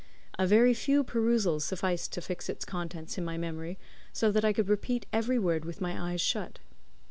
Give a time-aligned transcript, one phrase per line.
[0.39, 3.77] A very few perusals sufficed to fix its contents in my memory,
[4.11, 6.57] so that I could repeat every word with my eyes shut.